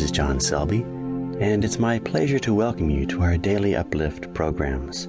is 0.00 0.12
John 0.12 0.38
Selby, 0.38 0.82
and 1.40 1.64
it's 1.64 1.78
my 1.78 1.98
pleasure 1.98 2.38
to 2.38 2.54
welcome 2.54 2.88
you 2.88 3.04
to 3.06 3.22
our 3.22 3.36
daily 3.36 3.74
uplift 3.74 4.32
programs. 4.32 5.08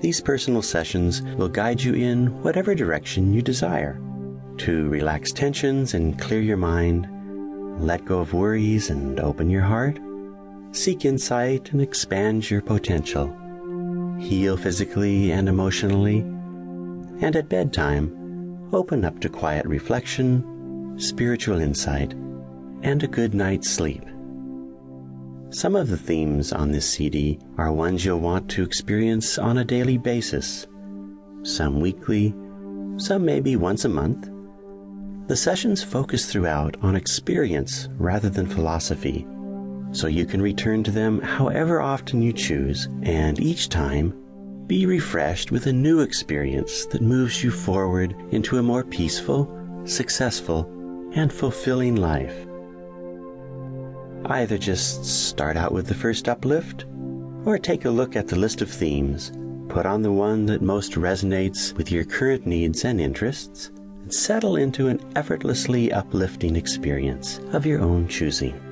These 0.00 0.20
personal 0.20 0.62
sessions 0.62 1.22
will 1.36 1.48
guide 1.48 1.80
you 1.80 1.94
in 1.94 2.42
whatever 2.42 2.74
direction 2.74 3.32
you 3.32 3.40
desire 3.40 4.00
to 4.58 4.88
relax 4.88 5.30
tensions 5.30 5.94
and 5.94 6.18
clear 6.18 6.40
your 6.40 6.56
mind, 6.56 7.06
let 7.80 8.04
go 8.04 8.18
of 8.18 8.32
worries 8.32 8.90
and 8.90 9.20
open 9.20 9.48
your 9.48 9.62
heart, 9.62 9.98
seek 10.72 11.04
insight 11.04 11.70
and 11.72 11.80
expand 11.80 12.50
your 12.50 12.62
potential, 12.62 13.28
heal 14.18 14.56
physically 14.56 15.30
and 15.30 15.48
emotionally, 15.48 16.18
and 17.24 17.36
at 17.36 17.48
bedtime, 17.48 18.68
open 18.72 19.04
up 19.04 19.20
to 19.20 19.28
quiet 19.28 19.66
reflection, 19.66 20.94
spiritual 20.98 21.60
insight, 21.60 22.12
and 22.82 23.02
a 23.02 23.08
good 23.08 23.34
night's 23.34 23.70
sleep. 23.70 24.04
Some 25.50 25.74
of 25.74 25.88
the 25.88 25.96
themes 25.96 26.52
on 26.52 26.70
this 26.70 26.88
CD 26.88 27.38
are 27.58 27.72
ones 27.72 28.04
you'll 28.04 28.20
want 28.20 28.48
to 28.50 28.62
experience 28.62 29.36
on 29.36 29.58
a 29.58 29.64
daily 29.64 29.98
basis, 29.98 30.66
some 31.42 31.80
weekly, 31.80 32.34
some 32.96 33.24
maybe 33.24 33.56
once 33.56 33.84
a 33.84 33.88
month. 33.88 34.30
The 35.26 35.36
sessions 35.36 35.82
focus 35.82 36.30
throughout 36.30 36.76
on 36.82 36.94
experience 36.94 37.88
rather 37.98 38.30
than 38.30 38.46
philosophy, 38.46 39.26
so 39.92 40.06
you 40.06 40.24
can 40.24 40.40
return 40.40 40.84
to 40.84 40.90
them 40.90 41.20
however 41.20 41.80
often 41.80 42.22
you 42.22 42.32
choose, 42.32 42.88
and 43.02 43.40
each 43.40 43.68
time 43.68 44.14
be 44.68 44.86
refreshed 44.86 45.50
with 45.50 45.66
a 45.66 45.72
new 45.72 45.98
experience 45.98 46.86
that 46.86 47.02
moves 47.02 47.42
you 47.42 47.50
forward 47.50 48.14
into 48.30 48.58
a 48.58 48.62
more 48.62 48.84
peaceful, 48.84 49.50
successful, 49.84 50.70
and 51.12 51.32
fulfilling 51.32 51.96
life. 51.96 52.46
Either 54.30 54.56
just 54.56 55.04
start 55.04 55.56
out 55.56 55.72
with 55.72 55.88
the 55.88 55.94
first 55.94 56.28
uplift, 56.28 56.84
or 57.44 57.58
take 57.58 57.84
a 57.84 57.90
look 57.90 58.14
at 58.14 58.28
the 58.28 58.36
list 58.36 58.62
of 58.62 58.70
themes, 58.70 59.32
put 59.68 59.84
on 59.84 60.02
the 60.02 60.12
one 60.12 60.46
that 60.46 60.62
most 60.62 60.92
resonates 60.92 61.72
with 61.76 61.90
your 61.90 62.04
current 62.04 62.46
needs 62.46 62.84
and 62.84 63.00
interests, 63.00 63.72
and 64.02 64.14
settle 64.14 64.54
into 64.54 64.86
an 64.86 65.00
effortlessly 65.16 65.92
uplifting 65.92 66.54
experience 66.54 67.40
of 67.52 67.66
your 67.66 67.80
own 67.80 68.06
choosing. 68.06 68.69